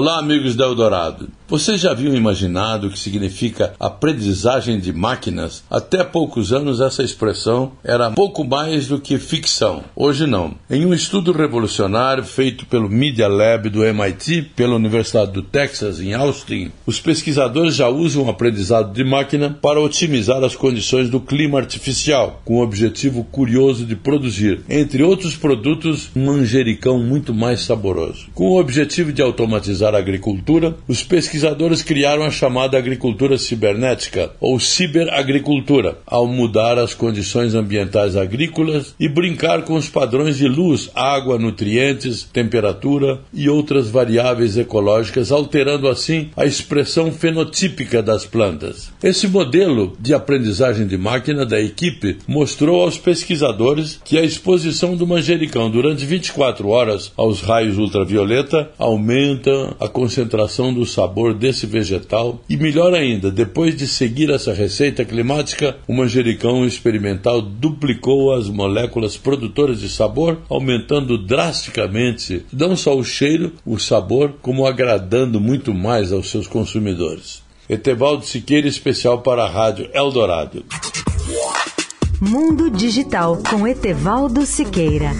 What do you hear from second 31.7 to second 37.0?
criaram a chamada agricultura cibernética, ou ciberagricultura, ao mudar as